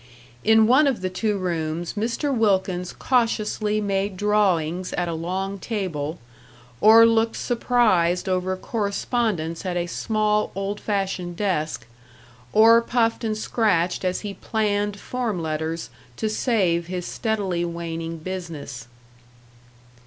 In 0.43 0.65
one 0.65 0.87
of 0.87 1.01
the 1.01 1.11
two 1.11 1.37
rooms 1.37 1.93
Mr. 1.93 2.35
Wilkins 2.35 2.91
cautiously 2.91 3.79
made 3.79 4.17
drawings 4.17 4.93
at 4.93 5.07
a 5.07 5.13
long 5.13 5.59
table, 5.59 6.17
or 6.79 7.05
looked 7.05 7.35
surprised 7.35 8.27
over 8.27 8.57
correspondence 8.57 9.63
at 9.63 9.77
a 9.77 9.85
small 9.85 10.51
old 10.55 10.79
fashioned 10.79 11.37
desk, 11.37 11.85
or 12.51 12.81
puffed 12.81 13.23
and 13.23 13.37
scratched 13.37 14.03
as 14.03 14.21
he 14.21 14.33
planned 14.33 14.99
form 14.99 15.39
letters 15.39 15.91
to 16.17 16.29
save 16.31 16.87
his 16.87 17.05
steadily 17.05 17.63
waning 17.63 18.17
business. 18.17 18.87